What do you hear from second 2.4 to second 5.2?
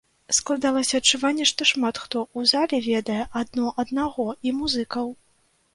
залі ведае адно аднаго і музыкаў.